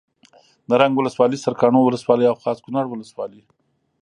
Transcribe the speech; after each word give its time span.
نرنګ 0.69 0.93
ولسوالي 0.97 1.37
سرکاڼو 1.45 1.79
ولسوالي 1.83 2.25
او 2.27 2.35
خاص 2.43 2.57
کونړ 2.65 2.85
ولسوالي 2.89 3.41